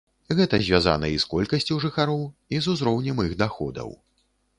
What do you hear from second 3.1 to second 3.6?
іх